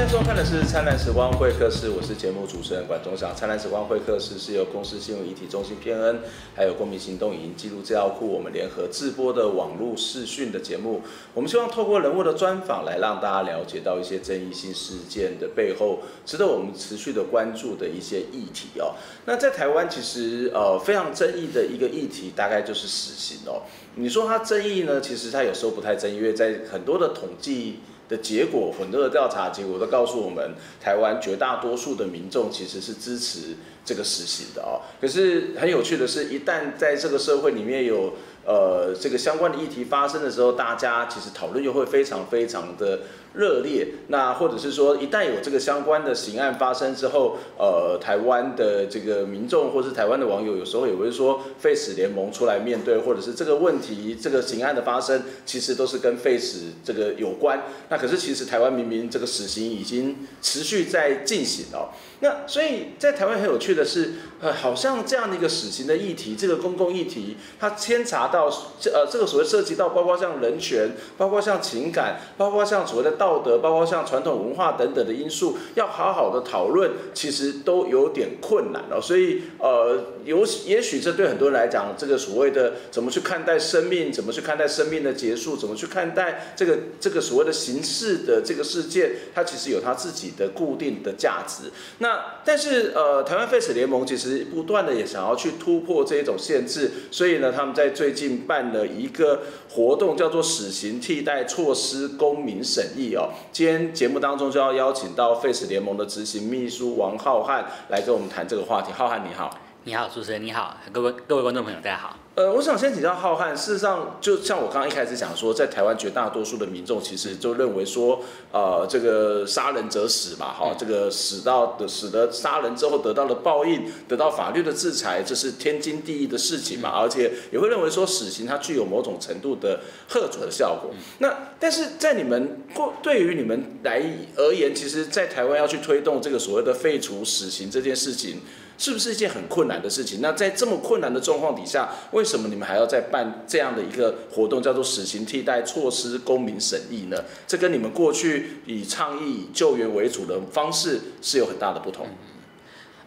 [0.00, 3.32] 现在收看的是《灿烂时光会客室》，我是节目主持人管中祥。
[3.34, 6.20] 《灿烂时光会客室》是由公司新闻议题中心偏恩，
[6.56, 11.02] 还有公民行动影音记录资料库我们联合制播的网络视讯的节目。
[11.34, 18.94] 我们希望透过人物的专访，来让大家了解到一些争议性事件的背后，值得我们持续的关注的一些议题哦。
[19.26, 23.64] 那在台湾，其实呃非常争议的一个议题，大概就是死刑哦。
[23.96, 24.98] 你说它争议呢？
[25.02, 27.80] 其实它有时候不太争议，因为在很多的统计。
[28.10, 34.84] 的结果，很多的调查结果都告诉我们，台湾绝大多数的民众其实是支持这个实行的啊。
[35.00, 42.98] 可是很有趣的是，一旦在这个社会里面有呃这个相关的议题发生的时候，大家其实讨论又会非常非常的。
[43.34, 57.62] 热烈，那或者是说，一旦有这个相关的刑案发生之后，呃，台湾的这个民众或是台湾的网友，有时候也会说，Face 联盟出来面对，或者是这个问题，这个刑案的发生，其实都是跟 Face 这个有关。
[57.88, 61.90] 那可是其实台湾明明这个死刑已经持续在进行哦。
[62.22, 68.50] 那所以在台湾很有趣的是，呃，好像这样的一个死刑的议题，这个公共议题，它牵扯到
[68.80, 73.19] 这呃这个所谓涉及到包括像人权，包括像情感，包括像所谓的。
[73.20, 78.98] 道德，包括像传统文化等等的因素，要好好的讨论，其实都有点困难了。
[78.98, 91.64] 所以，呃，有也许这对很多人来讲，这个所谓的怎么去看待生命，怎么去看待生命的结束，怎么去看待这个这个所谓的形式的这个事件，它其实有它自己的固定的价值。
[91.98, 103.14] 那但是，呃，台湾 FACE 联盟其实不断的也想要去突破这一种限制，所以呢，他们在最近办了一个活动，叫做“死刑替代措施公民审议”。
[103.16, 108.90] 哦，今天节目当中就要邀请到 Face 联盟的执行秘书王浩瀚来跟我们谈这个话题。
[108.92, 112.14] 浩瀚你好，你好，主持人你好，各位各位观众朋友大家好。
[112.34, 113.56] 呃，我想先请教浩瀚。
[113.56, 118.22] 事实上，就像我刚刚一开始讲说，在台湾绝大多数的民众其实就认为说，
[118.52, 130.90] 呃，这个杀人者死嘛，哈，这个死到的死的杀人之后得到了报应，得到法律的制裁，这是天经地义的事情嘛，而且也会认为说死刑它具有某种程度的吓阻的效果。
[131.20, 134.02] 那但是在你们过对于你们来
[134.36, 138.42] 而言，其实，在台湾要去推动这个所谓的废除死刑这件事情。
[138.80, 140.22] 是不是一件很困难的事情？
[140.22, 147.22] 那在这么困难的状况底下，为什么你们还要再办这样的一个活动，叫做“死刑替代措施公民审议”呢？
[147.46, 152.06] 这跟你们过去以倡议、以救援为主的方式是有很大的不同。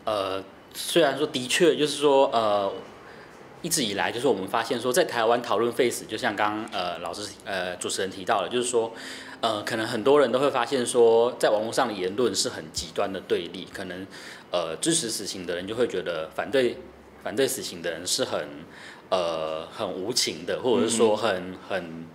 [0.06, 0.44] 呃，
[0.76, 2.72] 虽然说的确就是说，呃，
[3.64, 8.94] 一直以来就是我们发现说，在台湾讨论废死，就像刚呃老师呃主持人提到的，就是说，
[9.44, 14.08] 呃，可能很多人都会发现说，在网络上的言论是很极端的对立，可能。
[14.52, 16.78] 呃，支持死刑的人就会觉得反对
[17.24, 18.48] 反对死刑的人是很
[19.09, 22.06] 呃很无情的，或者是说很很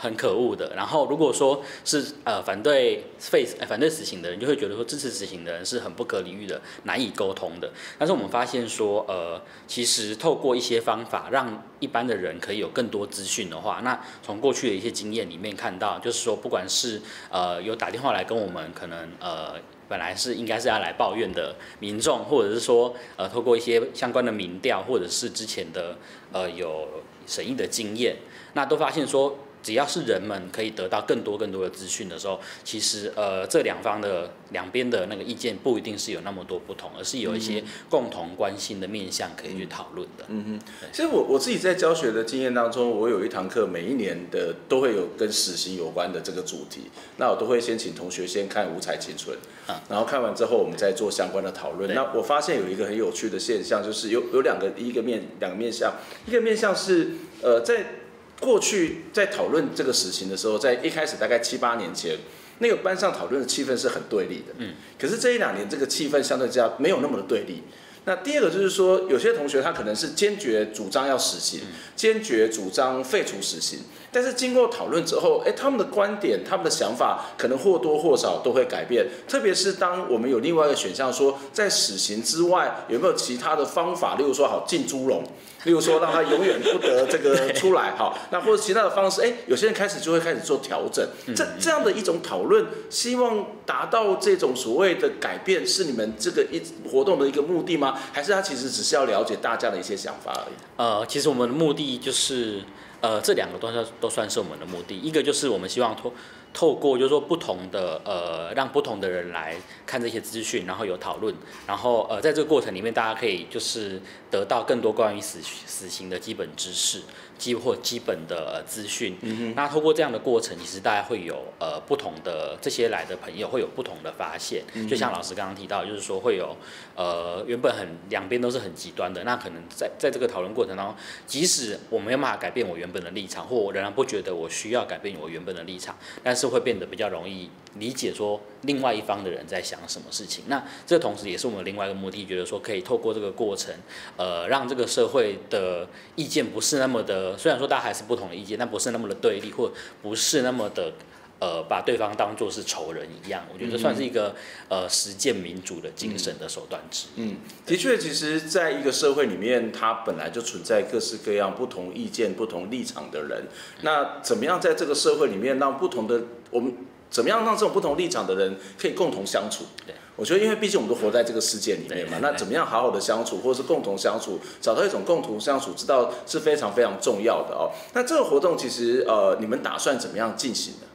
[0.00, 0.72] 很可恶的。
[0.74, 7.70] 然后如果说是呃反对 face，反对死刑的人，就会觉得说支持死刑的人是很不可理喻的，难以沟通的。
[7.98, 19.54] 但是我们发现说，呃，其实透过一些方法，让一般的人可以有更多资讯的话，那从过去的一些经验里面看到，就是说不管是呃有打电话来跟我们，可能呃。
[19.90, 25.98] 本来是应该是要来抱怨的民众，或者是说，呃，透过一些相关的民调，或者是之前的
[26.30, 26.86] 呃有
[27.26, 28.14] 审议的经验，
[28.52, 29.36] 那都发现说。
[29.62, 40.24] 只要是人们可以得到更多更多的资讯的时候，其实呃这两方的两边的那个意见不一定是有那么多不同，而是有一些共同关心的面向可以去讨论的。
[40.28, 49.36] 嗯哼，其实我我自己在教学的经验当中，我有一堂课，每一年的都会有跟死刑有关的这个主题，那我都会先请同学先看《五彩青春》，
[49.70, 51.94] 啊，然后看完之后我们再做相关的讨论。
[51.94, 55.94] 那我发现有一个很有趣的现象，就是有有两个一个面两个面向，
[56.26, 57.12] 一个面向是
[57.42, 57.99] 呃在。
[58.40, 62.16] 过去在讨论这个事情的时候，在一开始大概七八年前，
[62.58, 64.54] 那个班上讨论的气氛是很对立的。
[64.56, 67.62] 嗯，可是这一两年这个气氛相对之下没有那么的对立。
[68.04, 71.60] 那第二个就是说，有些同学他可能是坚决主张要死刑，
[71.94, 73.80] 坚决主张废除死刑，
[74.10, 79.06] 但是经过讨论之后，哎，他们的观点、他们的想法可能或多或少都会改变。
[79.28, 85.22] 特别是当我们有另外一个选项说，在死刑之外有没有其他的方法，例如说好浸猪笼。
[85.64, 91.06] 例如说，让他永远不得这个出来， 好，那或者其他的方式，哎，有些人开始就会开始做调整，
[91.36, 97.89] 这这样的一种讨论，希望达到这种所谓的改变，是你们这个一活动的一个目的吗？
[98.12, 100.54] 还是他其实只是要了解大家的一些想法而已？
[100.76, 102.62] 呃，其实我们的目的就是，
[103.00, 106.12] 呃，这两个东西都算是我们的目的，一个就是我们希望透
[106.52, 109.56] 透过就是说不同的呃，让不同的人来
[109.86, 111.34] 看这些资讯，然后有讨论，
[111.66, 114.00] 然后呃，在这个过程里面，大家可以就是
[114.30, 117.02] 得到更多关于死死刑的基本知识。
[117.40, 126.54] 基或基本的资讯，嗯、那透过这样的过程，其实大家会有呃不同的这些来的朋友会有不同的发现，嗯、就像老师刚刚提到，就是说会有
[126.94, 130.94] 呃原本很两边都是很极端的，那可能在在这个讨论过程当中，
[131.26, 137.48] 即使我没有办法改变我原本的立场，或我仍然不觉得我需要改变我原本的立场，但是会变得比较容易
[137.78, 140.44] 理解说另外一方的人在想什么事情。
[140.48, 143.72] 那这同时也是我们另外一个目的，觉得说可以透过这个过程，
[144.16, 145.86] 呃，让这个社会的
[146.16, 147.38] 意见不是那么的。
[147.38, 149.70] 虽然说大家还是不同的意见，但不是那么的对立，或
[150.02, 150.92] 不是那么的
[151.38, 153.46] 呃把对方当做是仇人一样。
[153.54, 154.34] 我觉得这算是一个
[154.68, 157.22] 呃实践民主的精神的手段之一。
[157.22, 163.44] 嗯，的确，其实在一个社会里面，它本来就存在各式各样不同意见、不同立场的人。
[163.82, 166.74] 那怎么样在这个社会里面让不同的我们？
[167.10, 169.64] 怎么样让这种不同立场的人可以共同相处？
[169.84, 177.70] 对，我觉得，因为毕竟我们都活在这个世界里面嘛，那怎么样好好的相处，或是共同相处，找到一种共同相处之道是非常非常重要的哦。
[177.92, 180.86] 那这个活动其实呃，你们打算怎么样进行呢？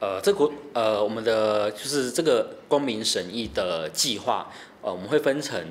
[0.00, 4.50] 呃，这国呃，我们的就是这个公民审议的计划，
[4.82, 5.64] 呃，我们会分成。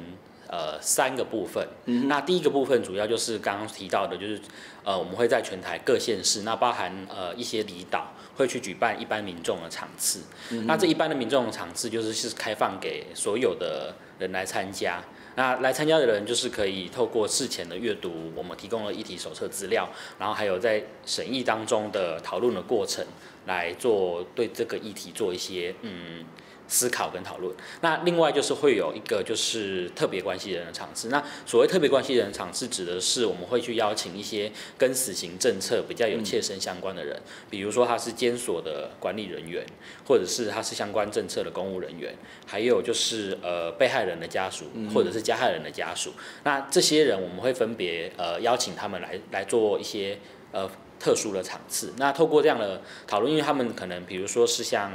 [0.56, 1.68] 呃，三个部分。
[1.86, 4.40] 嗯、那第一个部分主要就是刚刚提到的，就是
[4.84, 10.22] 呃，我们会在全台各县市，那包含呃一些离岛，会去举办一般民众的场次。
[10.52, 15.04] 嗯、那这一般的民众的场次就是是开放给所有的人来参加。
[15.36, 19.90] 那来参加的人就是可以透过事前的阅读，我们提供了议题手册资料，
[20.20, 23.06] 然后还有在审议当中的讨论的过程，
[23.48, 26.24] 来做对这个议题做一些嗯。
[26.68, 31.10] 思考跟讨论，那另外就是会有一个就是特别关系人的场次。
[31.10, 39.64] 那所谓特别关系人的场次，指的是我们会去邀请一些跟死刑政策比较有切身相关的人，比如说他是监所的管理人员，
[40.08, 42.16] 或者是他是相关政策的公务人员，
[42.48, 46.14] 还有就是呃被害人的家属，或者是加害人的家属。
[46.44, 50.18] 那这些人我们会分别呃邀请他们来来做一些
[50.52, 50.70] 呃
[51.00, 51.94] 特殊的场次。
[51.98, 54.92] 那透过这样的讨论，因为他们可能比如说是像。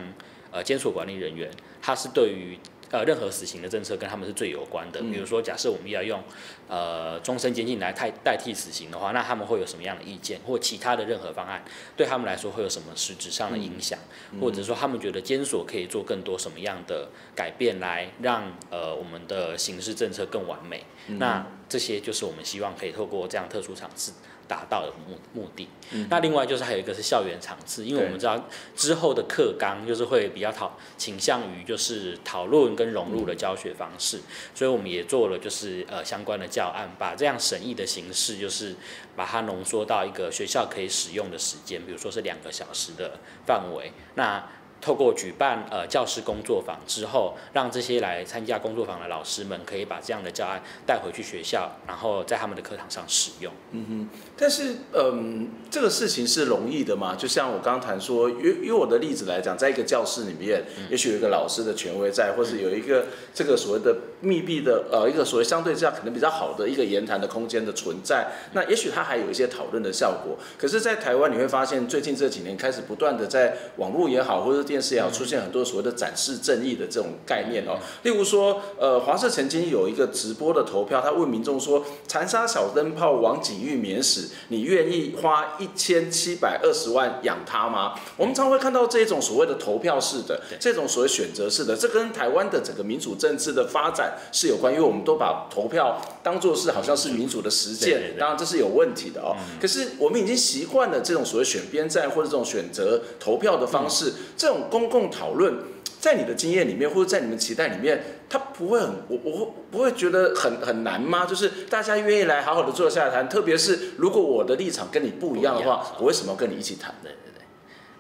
[0.51, 1.51] 呃，监所管理人员，
[1.83, 2.59] 他是对于
[2.91, 5.01] 呃任何死刑的政策跟他们是最有关的。
[5.03, 6.23] 比如说，假设我们要用
[6.69, 11.63] 呃终身监禁来代代替死刑的话，那他们会有什么样的意见，或其他的任何方案，
[11.97, 13.99] 对他们来说会有什么实质上的影响，
[14.41, 20.85] 或者说他们觉得监所可以做更多什么样的改变，来让呃我们的刑事政策更完美。
[21.19, 24.13] 那这些就是我们希望可以透过这样特殊场次。
[24.49, 34.23] 达到的目目的，嗯、那另外就是还有一个是校园场次，因为我们知道之后的课纲就是会比较讨倾向于就是讨论跟融入的教学方式，嗯、
[34.55, 38.75] 所以我们也做了就是呃相关的教案，把这样审议的形式就是
[39.15, 44.43] 把它浓缩到一个学校可以使用的时间，比如说是两个小时的范围，那。
[44.81, 53.53] 透过举办呃教师工作坊之后，让这些来参加工作坊的老师们可以把这样的教案带回去学校，然后在他们的课堂上使用。
[53.73, 57.17] 嗯哼，但是嗯，这个事情是容易的吗？
[57.17, 70.37] 就像我刚刚谈说，以以我的例子来讲，在一个教室里面，嗯、也许有一个老师的权威在，或是有一个这个所谓的密闭的呃一个所谓相对这样可能比较好的一个言谈的空间的存在，那也许它还有一些讨论的效果。
[70.57, 77.79] 可是，在台湾你会发现，最近这几年开始不断的在网络也好，或者电视也好，出现很多所谓的展示正义的这种概念哦。
[78.03, 99.35] 例如说，呃，华社曾经有一个直播的投票，他问民众说：“残杀小灯泡王景玉免死，你愿意花一千七百二十万养他吗？”我们常会看到这种所谓的投票式的，这种所谓选择式的，这跟台湾的整个民主政治的发展是有关，因为我们都把投票当做是好像是民主的实践，当然这是有问题的哦。
[99.59, 105.09] 可是我们已经习惯了这种所谓选边站或者这种选择投票的方式，这种公共。
[105.11, 105.59] 讨论，
[105.99, 111.25] 在你的经验里面，或者在你们期待里面，他不会很，我我会不会觉得很很难吗？
[111.25, 116.95] 就是大家愿意来好好的坐下来谈，特别是如果我的立场跟你不一样的话，我为什么要跟你一起谈？
[117.03, 117.43] 对对对，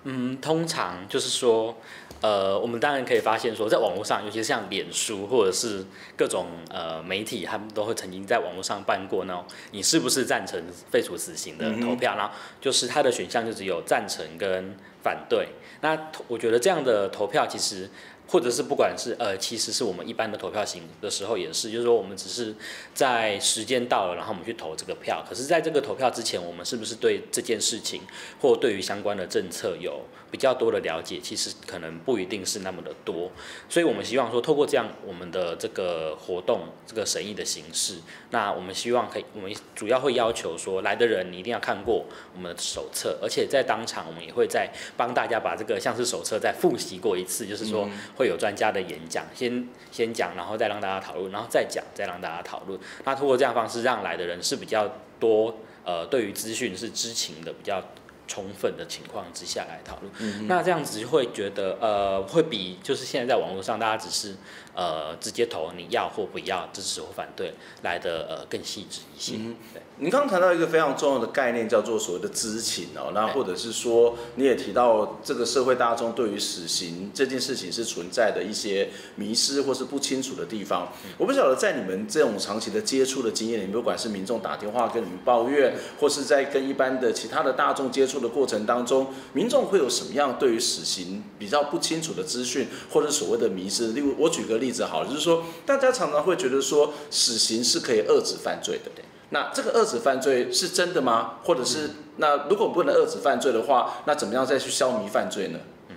[0.04, 1.74] 嗯，通常就是说，
[2.20, 5.84] 呃，我们当然可以发现说，在网络上，尤其是像脸书或者是
[6.16, 15.48] 各种呃媒体，他们都会曾经在网络上办过那种你是不是赞成废除死刑的投票，然后就是它的选项就只有赞成跟反对。
[15.80, 17.88] 那我觉得这样的投票其实，
[18.28, 22.54] 或者是不管是呃，其实是我们一般的投票型的时候也是，就是说我们只是
[22.92, 25.24] 在时间到了，然后我们去投这个票。
[25.26, 28.02] 可是在这个投票之前，我们是不是对这件事情
[28.40, 31.18] 或对于相关的政策有比较多的了解？
[31.22, 33.30] 其实可能不一定是那么的多。
[33.66, 37.94] 所以我们希望说，透过这样我们的这个活动，这个审议的形式，
[38.30, 42.04] 那我们希望可以，我们主要会要求说，来的人你一定要看过
[42.34, 47.88] 我们的手册，而且在当场我们也会再帮大家把这个像是手册再复习过一次，就是说。
[48.18, 52.78] 会有专家的演讲，先先讲，然后再让大家讨论，然后再讲，再让大家讨论。
[53.04, 57.82] 那通过这样方式，让来的人是比较多，呃，对于资讯是知情的比较
[58.26, 60.12] 充分的情况之下来讨论。
[60.18, 64.34] 嗯、那这样子就会觉得，呃，会比就是现在在网络上大家只是。
[64.78, 69.32] 呃，直接投你要或不要，支持或反对，来的呃更细致一些。
[69.36, 69.82] 嗯，对。
[70.00, 80.92] 您刚刚谈到一个非常重要的概念，叫做所谓的知情哦，那或者是说，你也提到这个社会大众对于死刑这件事情是存在的一些迷失或是不清楚的地方。
[81.04, 93.88] 嗯，我不晓得在你们这种长期的接触的经验里面，不管是民众打电话跟你们抱怨，或是在跟一般的其他的大众接触的过程当中，民众会有什么样对于死刑比较不清楚的资讯，或者所谓的迷失？
[93.88, 94.67] 例如，我举个例。
[94.68, 98.90] 例子好，就是说，大家常常会觉得说，死刑是可以遏制犯罪的。
[99.30, 101.38] 那这个遏制犯罪是真的吗？
[101.44, 105.58] 或者是，那如果不能遏制犯罪的话，那怎么样再去消弭犯罪呢？
[105.88, 105.96] 嗯，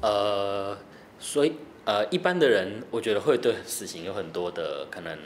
[0.00, 0.78] 呃，
[1.18, 1.52] 所以
[1.84, 5.18] 呃，一般的人我觉得会对死刑有很多的可能，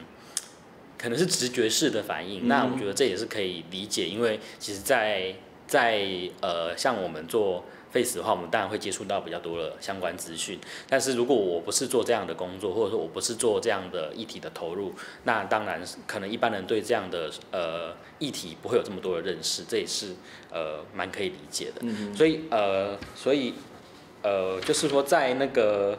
[0.99, 2.47] 可能是直觉式的反应。
[2.47, 6.07] 嗯、那我觉得这也是可以理解，因为其实在，在在
[6.40, 7.64] 呃，像我们做。
[7.94, 10.58] Face 的话，我们当然会接触到比较多的相关资讯。
[10.88, 20.08] 但是如果我不是做这样的工作，或者说我不是做这样的议题的投入，那当然可能一般人对这样的呃议题不会有这么多的认识，这也是
[20.50, 21.82] 呃蛮可以理解的。
[21.82, 23.54] 嗯、所以呃，所以
[24.22, 25.96] 呃，就是说在那个。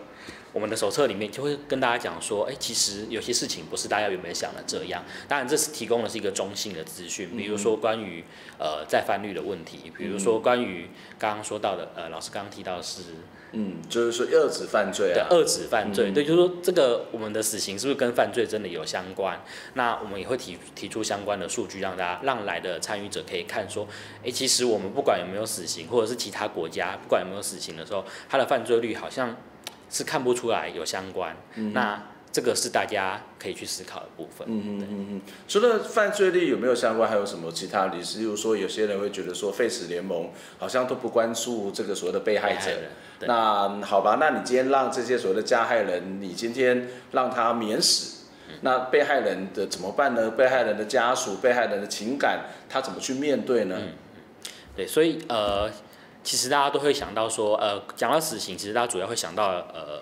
[0.55, 5.03] 我们的手册里面就会跟大家讲说，哎，其实有些事情不是大家原本想的这样。
[5.27, 8.23] 当然，这是提供的是一个中性的资讯，比如说关于
[8.57, 13.01] 呃再犯率的问题，比如说关于刚刚说到的，呃，老师刚刚提到的是，
[13.51, 19.43] 嗯，就是说遏制犯罪啊，对，遏制犯罪，对，就是说这个我们的死刑是不是跟犯罪真的有相关？
[19.73, 23.85] 那我们也会提提出相关的数据，让大家让来的参与者可以看说，
[24.23, 29.35] 哎，其实我们不管有没有死刑，或者是其他国家不管有没有死刑的时候，它的犯罪率好像。
[29.89, 32.01] 是看不出来有相关，嗯、那
[32.31, 34.45] 这个是大家可以去思考的部分。
[34.49, 35.21] 嗯嗯嗯嗯。
[35.47, 38.19] 除了犯罪率有没有相关，还有什么其他例子？
[38.19, 42.71] 例如说，有些人会觉得说，Face 联盟好像都不关注这个所谓的被害者。
[42.71, 50.31] 害那好吧，那你今天让这些所谓的加害人，你今天让他免死，嗯、那被害人的怎么办呢？
[50.31, 53.77] 被害人的家属、被害人的情感，他怎么去面对呢？
[53.79, 53.93] 嗯、
[54.75, 55.71] 对，所以呃。
[56.25, 60.01] 其实大家都会想到说，呃，讲到死刑，其实大家主要会想到，呃，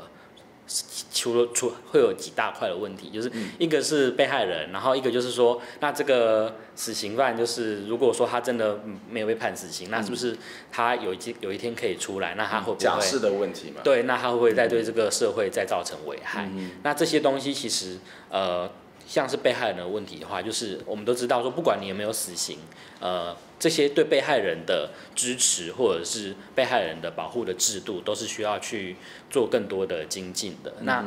[1.13, 10.36] 除了除会有几大块的问题，就是一个是被害人，然后一个就是说，那这个死刑犯就是如果说他真的没有被判死刑，那是不是
[10.72, 12.36] 他有一有一天可以出来？
[12.36, 12.77] 那他会不会？
[12.77, 13.82] 假释的问题嘛。
[13.84, 16.46] 对，那他会不会再对这个社会再造成危害？
[16.46, 17.98] 嗯、那这些东西其实，
[18.30, 18.72] 呃，
[19.07, 22.57] 像是被害人的问题的话，就是我们都知道说，不管你有没有死刑，
[23.00, 23.36] 呃。
[23.60, 28.98] 这些对被害人的支持，或者是被害人的保护的制度，都是需要去
[29.29, 30.74] 做更多的精进的。
[30.81, 31.01] 那。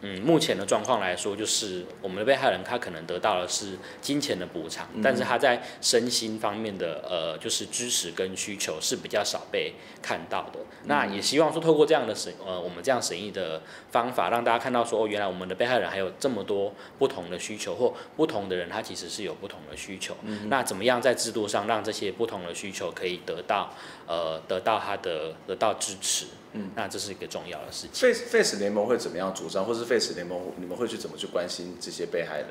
[0.00, 10.60] 嗯，目前的状况来说，就是我们的被害人他可能得到的是金钱的补偿，嗯、但是他在身心方面的呃，就是支持跟需求是比较少被看到的。
[10.60, 20.16] 嗯、那也希望说，透过这样的审呃，我们这样审议的方法，让大家看到说，哦，原来我们的被害人还有这么多不同的需求，或不同的人他其实是有不同的需求。
[20.22, 23.74] 嗯、那怎么样在制度上让这些不同的需求可以得到
[24.08, 26.24] 呃，得到他的得到支持？
[26.54, 28.10] 嗯，那这是一个重要的事情。
[28.10, 32.46] Face Face 联盟会怎么样主张，或是 Face 联盟你们会去怎么去关心这些被害人？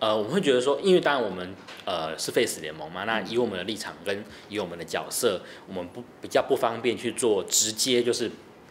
[0.00, 8.28] 呃，我们会觉得说，因为当然我们呃是 Face 联盟嘛，那以我们的立场跟以我们的角色，我们不比较不方便去做直接就是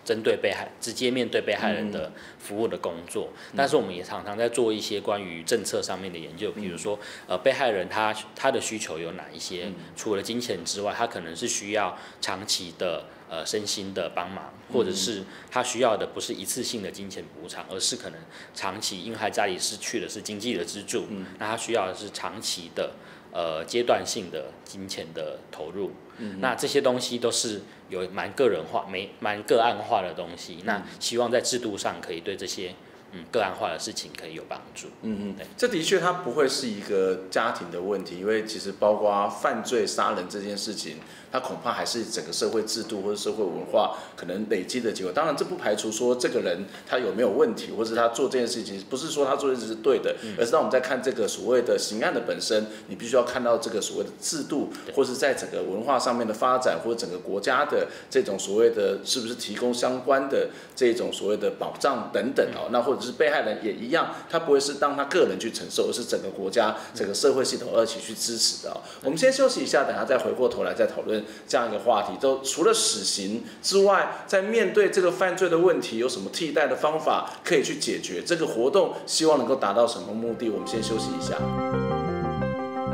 [0.08, 2.10] 针对被害直接面对被害人的
[2.40, 3.30] 服务的工作。
[3.52, 6.98] 嗯、但是我们也常常在做一些关于政策上面的研究，比如说
[7.28, 9.66] 呃被害人他他的需求有哪一些？
[9.66, 13.04] 嗯、除了金钱之外，他可能是需要长期的。
[13.30, 15.22] 呃，身心的帮忙，或者是
[15.52, 18.20] 他需要的不是一次性的金钱补偿，而是可能
[18.54, 22.90] 长期，因为他家里失去的是经济的支柱，嗯、那他需要的是长期的
[23.38, 25.92] 呃阶段性的金钱的投入。
[26.18, 30.56] 嗯、那这些东西都是有蛮个人化、没蛮个案化的东西。
[30.62, 32.74] 嗯、那希望在制度上可以对这些
[33.12, 34.88] 嗯个案化的事情可以有帮助。
[35.04, 40.98] 嗯嗯，对这的确它不会是一个家庭的问题，因为其实包括犯罪杀人这件事情。
[41.32, 45.12] 它恐怕还是整个社会制度或者社会文化可能累积的结果。
[45.12, 62.70] 当然，这不排除说这个人他有没有问题，或者他做这件事情不是说他做的事是对的，而是当我们在看这个所谓的刑案的本身，你必须要看到这个所谓的制度，或是在整个文化上面的发展，或者整个国家的这种所谓的是不是提供相关的这种所谓的保障等等哦。
[62.72, 68.82] 那或者是被害人也一样，他不会是当他个人去承受，而是整个国家、整个社会系统二起去支持的哦。
[69.04, 71.17] 我们先休息一下，等下再回过头来再讨论
[71.48, 72.14] 这样一个话题。
[72.20, 78.22] 都除了死刑之外，在面对这个犯罪的问题，有什么替代的方法可以去解决？
[78.26, 80.50] 这个活动希望能够达到什么目的？
[80.50, 81.38] 我们先休息一下。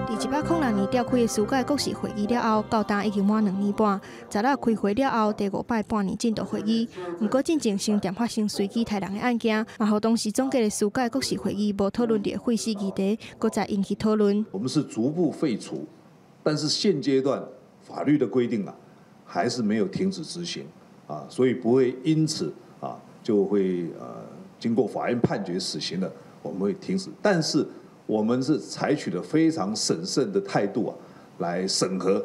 [0.09, 3.99] 一百零六年召开的司改国是会议了后，到今已经满两年半。
[4.29, 6.87] 十六开会了后，第五摆半年进度会议，
[7.19, 14.45] 不过进前先电发生随机杀人的案件，然后当时总结的司改国是会议无讨论的废死议题，搁再引起讨论。
[14.51, 15.85] 我们是逐步废除，
[16.43, 17.43] 但是现阶段
[17.93, 18.73] 法律的规定啊，
[19.23, 20.65] 还是没有停止执行
[21.05, 24.25] 啊，所以不会因此啊就会呃
[24.59, 27.65] 经过法院判决死刑的，我们会停止，但是。
[28.05, 30.93] 我们是采取了非常审慎的态度啊，
[31.37, 32.21] 来审核。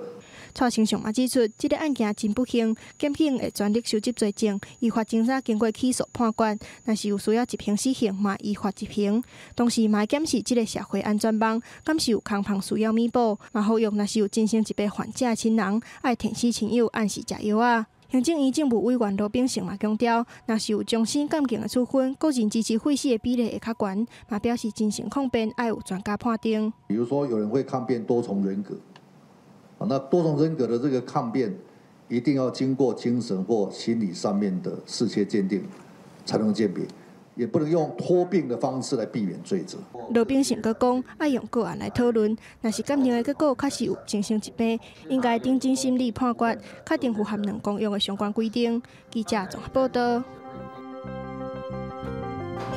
[0.55, 9.23] 蔡清祥也指出，这个案件真不幸，检警会全力收集罪证，依法侦查，经过起诉判决，若是有需要执行死刑嘛，依法执行。
[9.55, 17.87] 同时嘛，检视这个社会安全网，敢是有空隙需要弥补，嘛呼吁，若是有进行一笔患者亲人，爱天使亲友按时食药啊。
[18.11, 26.73] 行政院政务委员罗秉成嘛强调，若是有终身监禁的处分，个人支持废死的比例会较悬，嘛表示进行抗辩爱有专家判定。
[26.87, 28.75] 比如说，有人会抗辩多重人格，
[29.79, 31.55] 啊，那多重人格的这个抗辩，
[32.09, 35.63] 一定要经过精神或心理上面的适切鉴定，
[36.27, 36.85] 才能鉴别。
[37.37, 39.79] 也不能用拖病的方式来避免罪责。
[40.13, 44.77] 罗秉成阁讲，爱用个案来讨论，若是鉴定的结果确实有精神疾病，
[45.09, 48.83] 应该定尽心理判决，确定符合两公约的相关规定。
[49.09, 50.21] 记者综合报道。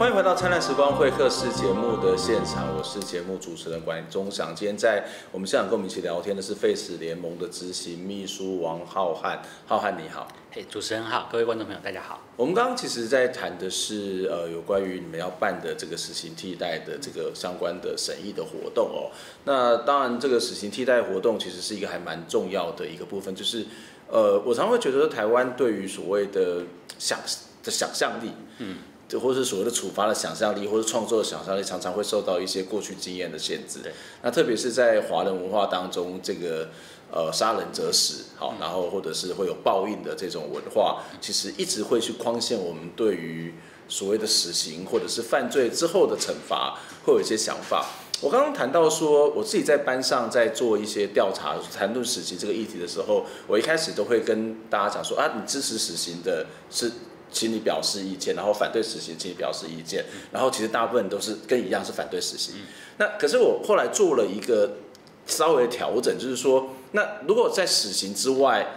[0.01, 4.51] 欢迎回到《灿烂时光会客室》节目的现场，我是节目主持人管中祥。
[4.55, 10.27] 今天在我们现场跟我们一起聊天的是 Face 联盟的执行秘书王浩瀚，浩瀚你好。
[10.49, 12.19] 嘿，主持人好，各位观众朋友大家好。
[12.35, 19.11] 我们刚刚其实在谈的是呃有关于你们要办的这个死刑替代的这个相关的审议的活动哦。
[19.45, 23.67] 那当然，这个死刑替代活动其实是一个还蛮重要的一个部分，就是
[24.07, 26.63] 呃我常会觉得台湾对于所谓的
[26.97, 27.19] 想
[27.63, 28.77] 的想象力，嗯。
[29.19, 33.79] 或者是所谓的处罚的想象力，或是创作的想象力，常常会受到一些过去经验的限制。
[34.21, 36.69] 那特别是在华人文化当中，这个
[37.11, 43.53] 呃杀人者死，好，然后或者是会有报应的这种文化，其实一直会去框限我们对于
[43.87, 47.85] 所谓的死刑或者是犯罪之后的惩罚，会有一些想法。
[48.21, 56.91] 我刚刚谈到说，我自己在班上在做一些调查，谈论死刑这个议题的时候，我一开始都会跟大家讲说啊，你支持死刑的是。
[57.31, 62.55] 请你表示意见，然后反对死刑，请你表示意见，然后其实大部分都是跟一样是反对死刑。
[62.97, 64.77] 那可是我后来做了一个
[65.25, 68.67] 稍微调整，就是说，那如果在死刑之外，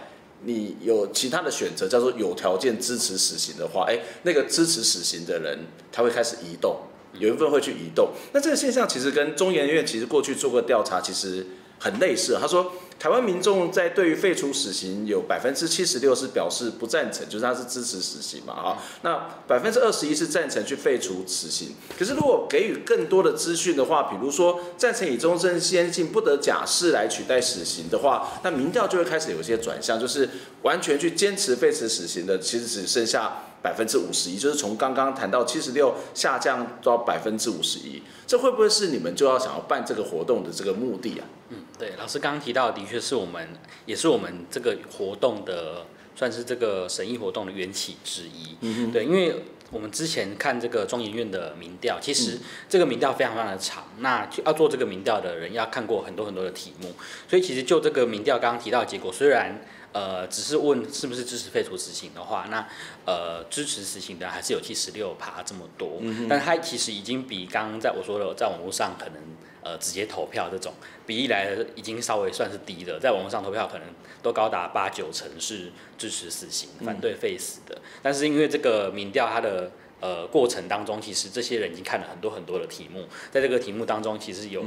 [0.43, 5.59] 你有其他的选择，叫做有条件支持死刑的话，哎，那个支持死刑的人
[5.91, 6.77] 他会开始移动，
[7.19, 8.11] 有一部分会去移动。
[8.31, 11.45] 那这个现象其实跟中研院其实过去做过调查，其实
[11.79, 12.37] 很类似。
[12.39, 12.71] 他说。
[12.97, 18.77] 台湾民众在对于废除死刑有百分之七十六是表示不赞成，就是他是支持死刑嘛，哈。
[19.03, 21.75] 那百分之二十一是赞成去废除死刑。
[21.99, 30.27] 可是如果给予更多的资讯的话，比如说赞成以终身监禁不得假释来取代死刑的话，那民调就会开始有些转向，就是
[30.63, 37.99] 完全去坚持废除死刑的，其实只剩下百分之五十一，就是从刚刚谈到七十六下降到百分之五十一。
[38.27, 41.25] 这会不会是你们就要想要办这个活动的这个目的啊？
[41.49, 43.49] 嗯，对，老师刚刚提到的，的确是我们，
[43.87, 48.55] 也是我们这个活动的，算是这个审议活动的缘起之一。
[48.61, 52.37] 嗯哼，对，因为我们之前看这个中研院的民调，其实
[52.69, 56.93] 这个民调非常非常的长，那要做这个民调的人要看过很多很多的题目，
[57.27, 59.59] 所以其实就这个民调刚刚提到的结果，虽然。
[59.95, 62.67] 呃，只是问是不是支持废除死刑的话，那
[63.05, 69.21] 呃支持死刑的还是有七十六趴这么多，嗯、但他其实已经比刚刚在我说的在网络上可能
[69.63, 70.73] 呃直接投票这种
[71.07, 73.87] 比例来已经稍微算是低的，在网络上投票可能
[74.21, 77.73] 都高达八九成是支持死刑，反对废死的。
[77.75, 84.61] 嗯、但是因为这个民调它的呃过程当中，其实这些人已经看了很多很多的题目，在这个题目当中其实有。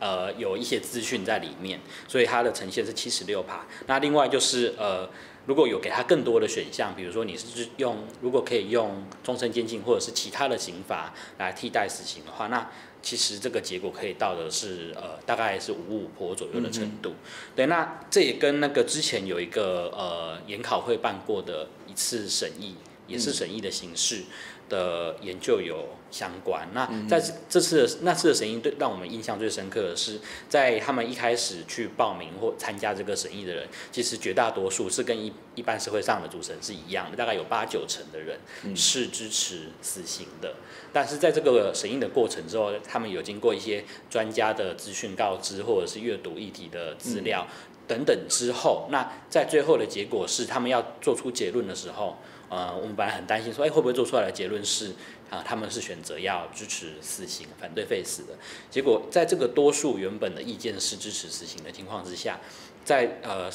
[0.00, 3.64] 嗯呃，有一些资讯在里面，所以它的呈现是七十六趴。
[3.86, 5.08] 那另外就是呃，
[5.46, 12.68] 如果有给他更多的选项，比如说你是用如果可以用终身监禁或者是其他的刑罚来替代死刑的话，那
[13.00, 17.10] 其实这个结果可以到的是呃大概是五五坡左右的程度。
[17.10, 17.16] 嗯、
[17.54, 22.74] 对，那这也跟那个之前有一个呃研考会办过的一次审议，
[23.06, 24.16] 也是审议的形式。
[24.16, 24.26] 嗯
[24.68, 26.68] 的研究有相关。
[26.72, 38.38] 那在这次的那次的审议，对让我们印象最深刻的是，在他们一开始去报名或参加这个审议的人，其实绝大多数是跟一一般社会上的主持人是一样的，大概有八九成的人
[38.74, 40.54] 是支持死刑的。
[40.92, 47.46] 但是在这个审议的过程之后，他们有经过一些专家的资讯告知，或者是阅读议题的资料
[47.86, 52.16] 等等之后，那在最后的结果是，他们要做出结论的时候。
[52.48, 54.94] 呃，我们本来很担心说，哎，会不会做出来的结论是
[55.30, 58.34] 啊，他们是选择要支持死刑，反对废死的。
[58.70, 62.40] 结果在这个多数原本的意见是支持死刑的情况之下，
[62.84, 63.50] 在呃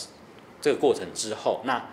[0.60, 1.90] 这个过程之后，那。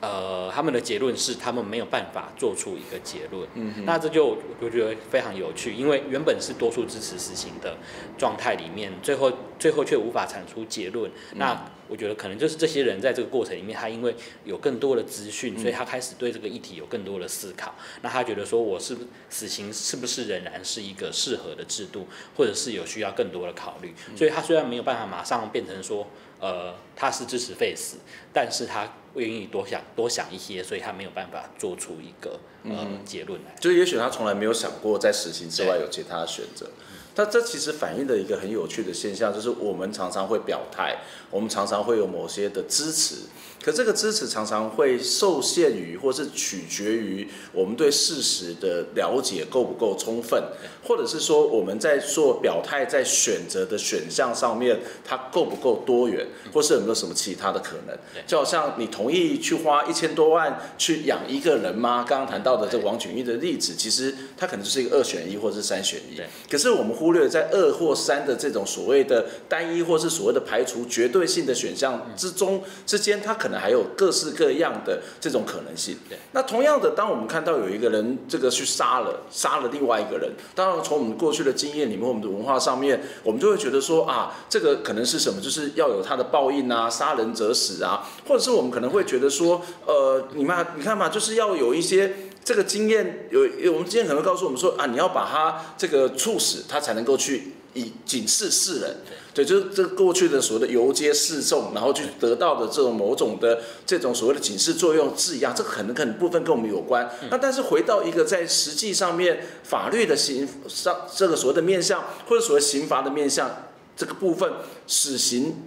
[0.00, 7.76] 呃，他们的结论是他们没有办法做出一个结论，嗯，那这就我觉得非常有趣，因为原本是多数支持死刑的
[8.16, 14.14] 状态里面，最后最后却无法产出结论，嗯、那我觉得可能就是这些人在这个过程里面，他因为
[14.44, 26.06] 有更多的资讯，所以他开始对这个议题有更多的思考，嗯、那他觉得说，我是不死刑是不是仍然是一个适合的制度，或者是有需要更多的考虑，所以他虽然没有办法马上变成说，
[26.42, 27.96] 呃，他是支持 Face，，
[28.34, 28.92] 但是他。
[29.14, 32.30] 愿意多想多想一些，所以他没有办法做出一个
[32.64, 33.54] 呃、嗯、结论来。
[33.60, 36.66] 就也许他从来没有想过在实行之外有其他的选择。
[37.14, 40.96] 但这其实反映的一个很有趣的现象，就是我们常常会表态，
[41.30, 43.16] 我们常常会有某些的支持。
[43.62, 50.42] 可这个支持常常会受限于，或是取决于我们对事实的了解够不够充分，
[50.82, 57.96] 或者是说我们在做表态，在选择的选项上面，它够不够多元，或是有没有什么其他的可能？
[58.26, 62.04] 就好像你同意去花一千多万去养一个人吗？
[62.08, 66.20] 刚刚谈到的这王俊义的例子，其实它可能就是一个二选一，或者是三选一。
[66.50, 73.51] 可是我们忽略在二或三的这种所谓的单一，或是所谓的排除绝对性的选项之中之间，它可能。
[73.58, 75.96] 还有各式各样的这种可能性。
[76.32, 85.40] 那同样的，当我们看到有一个人这个去杀了杀了另外一个人，当然从我们过去的经验里面，我们的文化上面，我们就会觉得说啊，这个可能是什么？
[85.40, 97.54] 就是要有他的报应啊，杀人者死啊，或者是我们可能会觉得说，呃，你们你看嘛，就是要有一些这个经验，有有我们经验可能告诉我们说啊，你要把他这个处死，他才能够去。
[97.74, 98.98] 以警示世人，
[99.34, 107.10] 对，就是这过去的所谓的游街示众，然后去得到的这种某种的这种所谓的警示作用是一样，这可能可能部分跟我们有关。
[107.30, 113.50] 那但是回到一个在实际上面法律的刑上这个所谓的面向，或者所谓刑罚的面向
[113.96, 114.52] 这个部分，
[114.86, 115.62] 死刑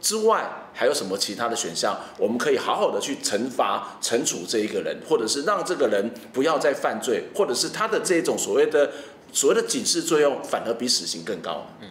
[0.00, 1.98] 之外还有什么其他的选项？
[2.18, 8.90] 我们可以好好的去惩罚、惩处这一个人，或者是让这个人不要再犯罪，或者是他的这种所谓的。
[9.30, 11.66] 所谓的警示作用反而比死刑更高。
[11.82, 11.88] 嗯，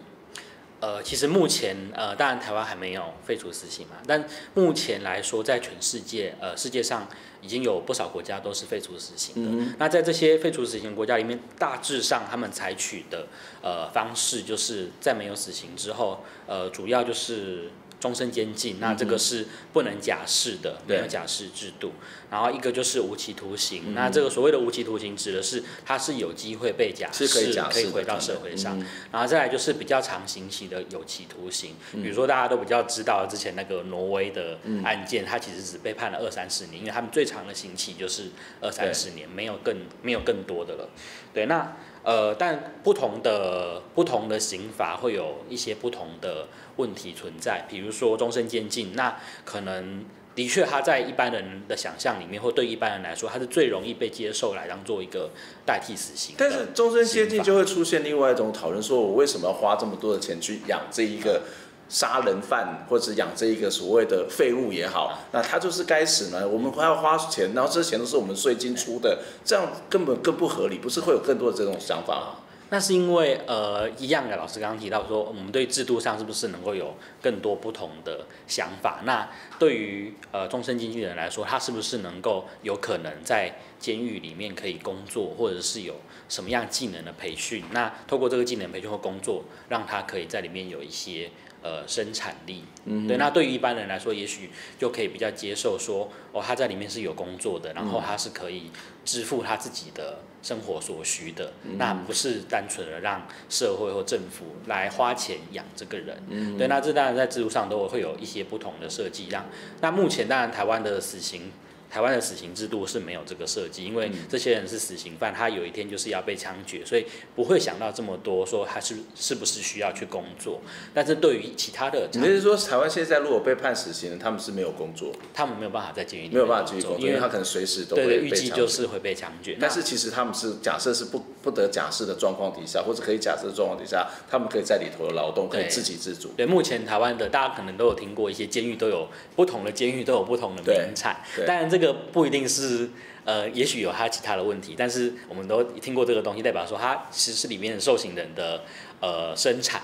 [0.80, 7.08] 呃，其实目前呃，当然台湾还没有废除死刑嘛，但目前来说，在全世界呃，世界上
[7.40, 9.50] 已经有不少国家都是废除死刑的。
[9.50, 13.26] 嗯、那在这些废除死刑国家里面，大致上他们采取的
[13.62, 17.70] 呃方式，就是在没有死刑之后，呃，主要就是。
[18.00, 21.92] 终身监禁，那这个是不能假释的，没有假释制度。
[22.30, 28.78] 然后一个就是无期徒刑，嗯、那这个所谓的无期徒刑指的是他是有机会被假释，可以假，可以回到社会上。
[28.78, 38.24] 嗯、然后再来就是比较长刑期的有期徒刑，嗯、比如说大家都比较知道之前那个挪威的案件，他其实只被判了二三十年，因为他们最长的刑期就是
[38.60, 40.88] 二三十年，没有更没有更多的了。
[41.32, 41.76] 对，那。
[42.04, 46.46] 呃，但不同的不同的刑罚会有一些不同的
[46.78, 55.30] 问题存在，比如说终身监禁，那可能的确他在一般人的想象里面，或对一般人来说，他是最容易被接受来当做一个
[55.66, 56.34] 代替死刑。
[56.38, 61.42] 但是终身监禁就会出现另外一种讨论，说我为什么要花这么多的钱去养这一个？
[61.90, 66.46] 杀人犯或者养这一个所谓的废物也好，那他就是该死呢？
[66.46, 72.26] 我们还要花钱，然后这些钱都是我们税金出的，这样根本更不合理，不是会有更多的这种想法吗？
[72.70, 79.00] 那是因为呃，一样的老师刚刚提到说，我们对制度上是不是能够有更多不同的想法？
[79.04, 79.28] 那
[79.58, 85.94] 对于呃终身经纪人来说，他是不是能够有可能在监狱里面可以工作，或者是有
[86.28, 87.64] 什么样技能的培训？
[87.72, 91.30] 那透过这个技能培训或工作，让他可以在里面有一些。
[91.60, 92.62] 呃生产力。
[92.84, 98.70] 嗯，对，那对于一般人来说，也许就可以比较接受说，哦，他在里面是有工作的，然后他是可以
[99.04, 106.16] 支付他自己的生活所需的，嗯、那不是单纯的让社会或政府来花钱养这个人。
[106.28, 109.44] 嗯，对，那这当然在制度上都会有一些不同的设计，让
[109.80, 111.50] 那目前当然台湾的死刑。
[111.90, 120.60] 台湾的死刑制度是没有这个设计，因为这些人是死刑犯，他有一天就是要被枪决，所以不会想到这么多，说他是是不是需要去工作。
[120.92, 129.56] 但是对于其他的，你是说台湾现在如果被判死刑，他们是没有工作，他们没有办法在监狱里面没有办法继续工作，因为他可能随时都会预计就是会被枪决。
[129.60, 136.30] 但是其实他们是假设是不不得假释的状况底下，或者可以假设的状况底下，他们可以在里头的劳动可以自给自足。
[136.36, 142.88] 对，目前台湾的大家可能都有听过一些监狱都有不同的监狱都有不同的名产，当然这个不一定是。
[143.24, 148.62] 呃，也许有他其他的问题，但是我们都听过这个东西，代表说它其实是里面的受刑人的
[149.00, 149.82] 呃生产，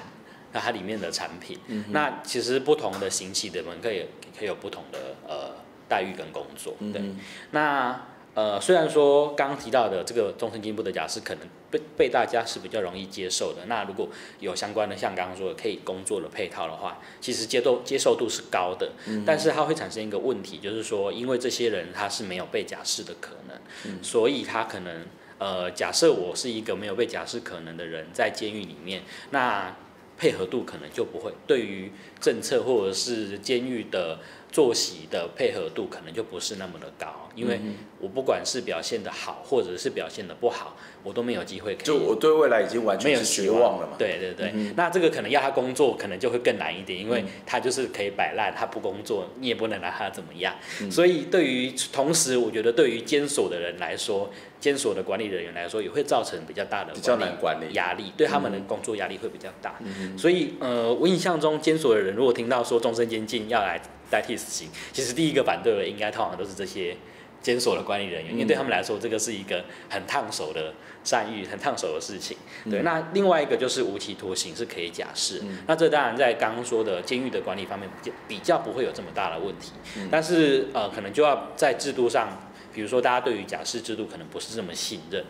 [0.52, 4.06] 那它里面的产品，嗯、那其实不同的刑期的门可以
[4.38, 5.50] 可以有不同的呃
[5.86, 8.00] 待遇跟工作，对，嗯、那。
[8.34, 14.08] 呃，虽然说刚刚提到的这个终身监禁不得假释可能被被大家是比较容易接受的，那如果
[14.38, 25.04] 有相关的像刚刚说的可以工作的配套的话，其实接受接受度是高的，嗯、但是它会产生一个问题，就是说因为这些人他是没有被假释的可能，嗯、所以他可能
[25.38, 29.74] 呃假设我是一个没有被假释可能的人在监狱里面，那
[30.16, 31.32] 配合度可能就不会。
[31.46, 34.20] 对于政策或者是监狱的。
[34.54, 37.60] 作息的配合度可能就不是那么的高，因为
[37.98, 41.84] 我不管是表现的好，或者是表现的不好，我都没有机会可以。
[41.84, 43.96] 就我对未来已经完全是绝望了嘛？
[43.98, 50.54] 对对对，嗯、那这个可能要他工作，可能就会更难一点，因为他就是可以摆烂，他不工作，你也不能拿他怎么样。
[50.80, 54.30] 嗯、所以对于同时，我觉得对于监所的人来说，
[54.64, 57.74] 监所的管理人员来说，也会造成比较大的比较难管理。
[57.74, 59.74] 压力，对他们的工作压力会比较大。
[59.80, 63.78] 嗯、所以呃，我印象中监所的人如果听到说终身监禁要来。
[64.10, 66.94] 代替死刑，其实第一个反对的应该通常都是这些
[67.40, 72.36] 监所的管理人员，因为对他们来说，这个是一个很烫手的山芋，很烫手的事情。
[72.70, 77.88] 对，那另外一个就是无期徒刑是可以假释，那这当然在刚刚说的监狱的管理方面
[78.28, 79.72] 比较不会有这么大的问题，
[80.10, 82.43] 但是呃，可能就要在制度上，
[82.74, 85.24] 比如说大家对于假释制度可能不是这么信任。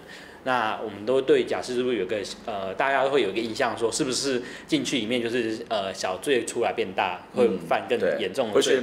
[0.46, 8.78] 那我们都对假释制度有个呃，大家都会有一个印象，说是不是进去里面就是呃小罪出来变大，会犯更严重的罪，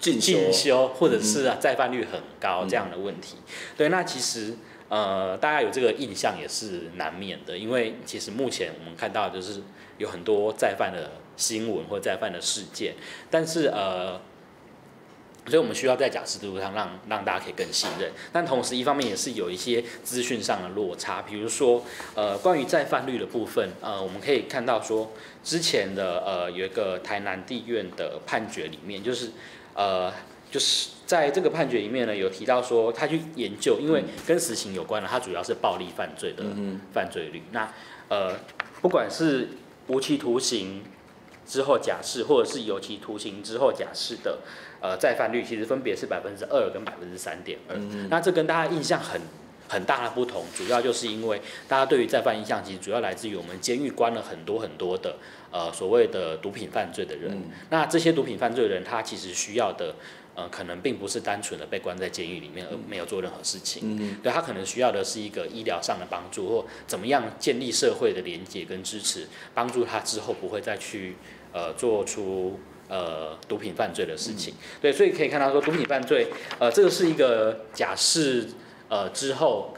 [0.00, 3.36] 进修，修或者是啊再犯率很高这样的问题。
[3.38, 4.54] 嗯、对，那其实
[4.88, 9.62] 呃大家有这个印象也是难免的，因为其实目前我们看到就是
[9.98, 12.94] 有很多再犯的新闻或再犯的事件，
[13.30, 14.20] 但是呃。
[15.46, 21.82] 所以我们需要在假释制度上让让大家可以更信任，但同时一方面也是有一些资讯上的落差，比如说
[22.14, 25.12] 呃关于再犯率的部分，呃我们可以看到说
[25.44, 29.30] 之前的呃有一个台南地院的判决里面，就是
[29.74, 30.12] 呃
[30.50, 36.44] 就是在这个判决里面呢有提到说他去研究，因为跟死刑有关的，它主要是暴力犯罪的
[36.92, 37.72] 犯罪率，那
[38.08, 38.34] 呃
[38.82, 39.48] 不管是
[39.86, 40.82] 无期徒刑
[41.46, 44.38] 之后假释，或者是有期徒刑之后假释的。
[44.78, 47.74] 呃，再犯率其实分别是百分之二跟百分之三点二，
[48.10, 49.18] 那这跟大家印象很
[49.66, 55.16] 很大的不同，主要就是因为大家对于再犯印象其实主要来自于我们监狱关了很多很多的
[55.50, 59.94] 呃所谓的毒品犯罪的人，嗯、那这些毒品犯罪的人他其实需要的
[60.36, 71.16] 呃可能并不是单纯的被关在监狱里面而没有做任何事情，嗯、对他可能需要的是一个医疗上的帮助或怎么样建立社会的连接跟支持，帮助他之后不会再去
[71.52, 72.60] 呃做出。
[72.88, 76.28] 呃，毒品犯罪的事情，嗯、对，所以可以看到说，毒品犯罪，
[76.60, 78.46] 呃，这个是一个假释，
[78.88, 79.74] 呃之后，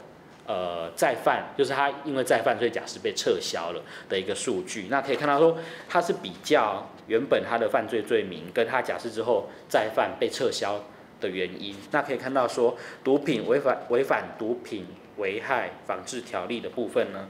[0.49, 4.87] 呃再犯，就是他因为再犯罪假释被撤销了的一个数据。
[4.89, 5.55] 那可以看到说，
[5.87, 10.83] 他是比较原本他的犯罪罪名跟他假释之后再犯被撤销
[11.21, 11.75] 的原因。
[11.91, 17.29] 那可以看到说，毒品违反违反毒品危害防治条例的部分呢，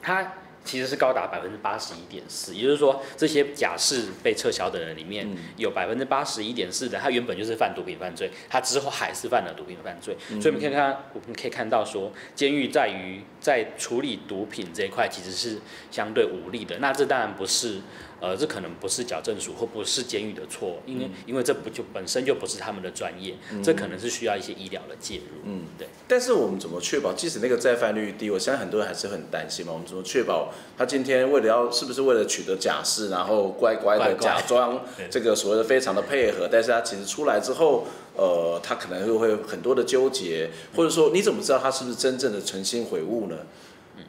[0.00, 0.32] 他。
[0.64, 15.58] 其实是高达百分之八十一点四，也就是说，这些假释被撤销的人里面有百分之八十一点四的，他原本就是犯毒品犯罪，他之后还是犯了毒品犯罪，所以我们可以看，我们可以看到说，监狱在于在处理毒品这一块其实是
[15.90, 17.80] 相对无力的，那这当然不是。
[18.20, 25.42] 呃，这可能不是矫正署或不是监狱的错，因为、嗯、因为这不就本身就不是他们的专业，嗯、这可能是需要一些医疗的介入。
[25.44, 25.88] 嗯，对。
[26.08, 29.72] 但是我们怎么确保，即使那个再犯率低，我相信很多人还是很担心嘛。
[29.72, 43.36] 我们怎么确保他今天为了要是不是为了取得假释，然后乖乖的假装这个所谓的非常的配合，但是他其实出来之后，呃，他可能又会很多的纠结，或者说你怎么知道他是不是真正的诚心悔悟呢？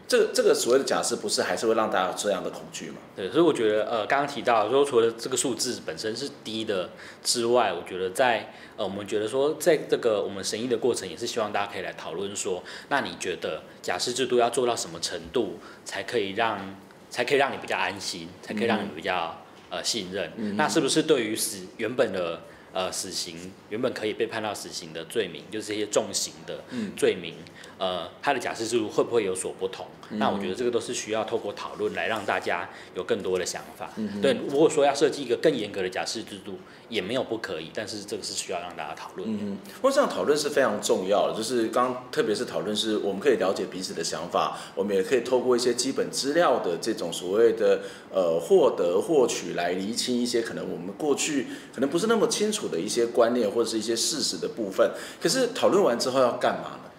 [0.08, 2.98] 这个这个所谓的假释，不是还是会让大家有这样的恐惧吗？
[3.16, 6.92] 对，所以我觉得呃，刚刚提到说，除了这个数字本身是低的
[7.24, 16.76] 之外，我觉得在呃，我们觉得说，在这个我们审议的过程，也是希望大家可以来讨论说，那你觉得假释制度要做到什么程度，才可以让
[17.10, 20.32] 才可以让你比较安心，才可以让你比较、嗯、呃信任？
[20.38, 22.42] 嗯、那是不是对于死原本的
[22.74, 26.60] 呃死刑原本可以被判到死刑的罪名，就是一些重刑的
[26.96, 27.34] 罪名？
[27.38, 29.86] 嗯呃，他的假释制度会不会有所不同？
[30.12, 33.90] 嗯、那我觉得这个都是需要透过讨论来让大家有更多的想法。
[33.98, 36.60] 嗯、对，如果说要设计一个更严格的假释制度，
[36.90, 39.28] 也没有不可以，但是这个是需要让大家讨论。
[39.28, 47.82] 嗯，我想讨论是非常重要的，就是刚特别是讨论是我们可以了解彼此的想法，我们也可以透过一些基本资料的这种所谓的
[48.14, 54.92] 呃获得获取来厘清一些可能我们过去可能不是那么清楚的一些观念或者是一些事实的部分。
[55.20, 56.92] 可是讨论完之后要干嘛呢？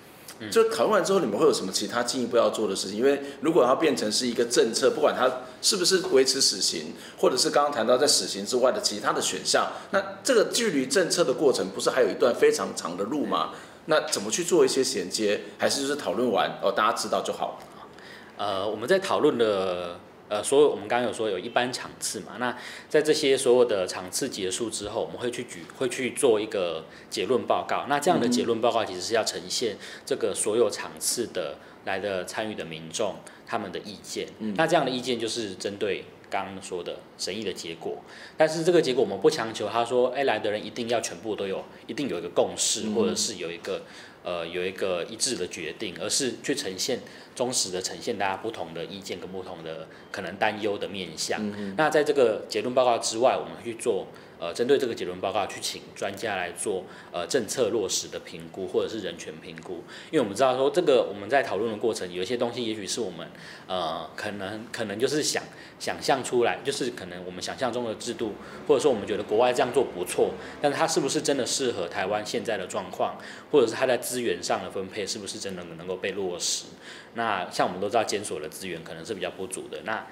[0.50, 2.98] 就讨论完之后，你们会有什么其他进一步要做的事情？
[2.98, 5.30] 因为如果它变成是一个政策，不管它
[5.62, 13.50] 是不是维持死刑，或者是刚刚谈到在死刑之外的其他的选项，那这个距离政策的过程不是还有一段非常长的路吗？
[13.86, 15.40] 那怎么去做一些衔接？
[15.58, 18.44] 还是就是讨论完哦，大家知道就好了？
[18.44, 19.98] 呃，我们在讨论的。
[20.28, 22.56] 呃，所有我们刚刚有说有一般场次嘛，那
[22.88, 27.86] 在这些所有的场次结束之后，我们会去举会去做一个结论报告。
[27.88, 34.26] 那这样的结论报告其实是要呈现这个所有场次的来的参与的民众他们的意见。
[34.40, 37.98] 嗯、那这样的意见就是针对刚刚说的审议的结果。
[38.36, 43.82] 但是这个结果我们不强求他说，哎，来的人一定要全部都有，一定有一个共识，或者是有一个。
[44.26, 46.98] 呃，有一个一致的决定，而是去呈现
[47.36, 51.40] 忠实的呈现大家不同的意见跟不同的可能担忧的面向。
[51.76, 54.08] 那在这个结论报告之外，我们去做。
[54.38, 59.82] 呃，针对这个结论报告，去请专家来做呃政策落实的评估，或者是人权评估。
[60.10, 63.28] 因为我们知道说，这个我们在讨论的过程，有一些东西也许是我们
[63.66, 65.42] 呃可能可能就是想
[65.78, 68.34] 想象出来，就是可能我们想象中的制度，
[68.68, 73.16] 或者说我们觉得国外这样做不错，但是它是不是真的适合台湾现在的状况，
[73.50, 76.66] 或者是它在资源上的分配是不是真的能够被落实？
[77.14, 79.80] 那像我们都知道，检索的资源可能是比较不足的。
[79.84, 80.06] 那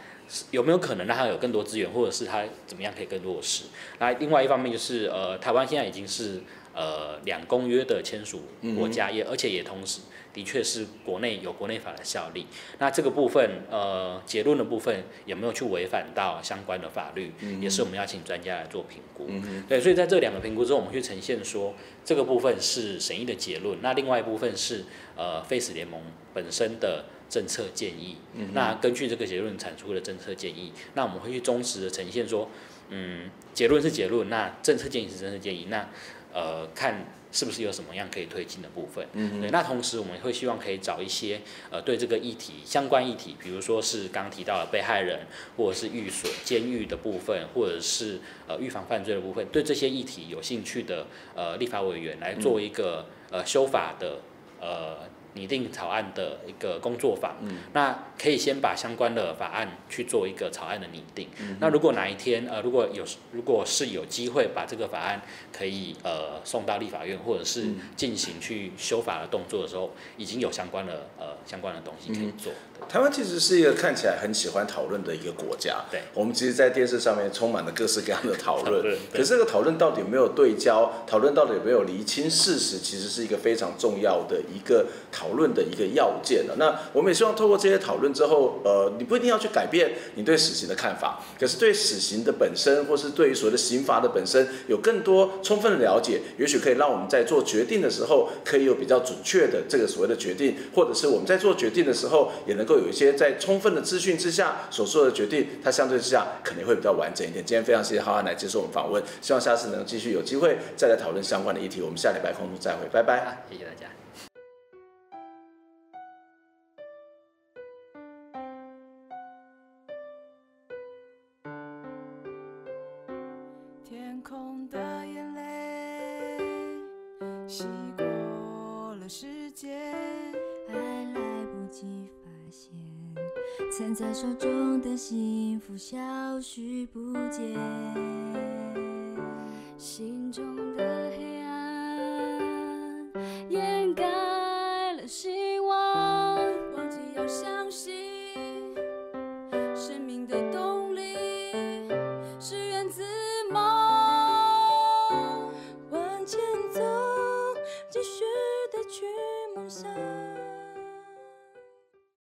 [0.50, 3.64] 有没有可能让他有更多资源，或者是他怎么样可以更落实？
[3.98, 6.40] 那另外一方面就是，呃，台湾现在已经是
[6.74, 8.42] 呃两公约的签署
[8.76, 10.00] 国家，也而且也同时
[10.32, 12.46] 的确是国内有国内法的效力。
[12.78, 19.28] 那这个部分，呃，结论的部分有没有去违反到相关的法律，也是我们要请专家来做评估。
[19.68, 24.84] 对，所以在这两个评估之后，我们去呈现说，这个部分是审议的结论，那另外一部分是
[25.16, 26.00] 呃 Face 联盟
[26.32, 27.04] 本身的。
[27.34, 28.16] 政策建议，
[28.52, 32.48] 那根据这个结论产出的政策建议，那我们会去忠实的呈现说，
[32.90, 35.88] 嗯，结论是结论，那政策建议是政策建议，那
[36.32, 41.40] 呃看是不是有什么样可以推进的部分，嗯，对，那同时我们会希望可以找一些
[41.72, 54.20] 呃对这个议题相关议题，比如说是刚提到的被害人，或者是寓所监狱的部分，或者是呃预防犯罪的部分，对这些议题有兴趣的呃立法委员来做一个呃修法的
[54.60, 55.12] 呃。
[55.34, 61.28] 拟定草案的一个工作坊，嗯、那可以先把相关的法案去做一个草案的拟定。
[61.40, 65.20] 嗯、那如果哪一天呃，如果有如果是有机会把这个法案
[65.52, 67.66] 可以呃送到立法院，或者是
[67.96, 72.52] 进行去修法的动作的时候，已经有相关的呃相关的东西可以做。
[72.52, 72.56] 嗯
[72.88, 75.84] 台湾其实是一个看起来很喜欢讨论的一个国家。
[75.90, 78.96] 对，我们其实，在电视上面充满了各式各样的讨论。
[79.12, 80.92] 可是这个讨论到底有没有对焦？
[81.06, 82.78] 讨论到底有没有厘清事实？
[82.78, 86.54] 其实是一个非常重要的一个讨论的一个要件了。
[86.58, 102.73] 那我们也希望透过这些讨论之后，呃，你不一定要去改变你对死刑的看法，可是对死刑的本身，或是对于所谓的刑罚的本身，有更多充分的了解，也许可以让我们在做决定的时候，可以有比较准确的这个所谓的决定，或者是我们在做决定的时候，也能够。
[102.78, 107.44] 有一些在充分的资讯之下所做的决定，它相对之下肯定会比较完整一点。
[107.44, 111.80] 今天非常谢谢浩瀚来接受我们访问，希望下次能继续有机会再来讨论相关的议题。
[111.82, 114.03] 我们下礼拜空中再会，拜拜，谢谢大家。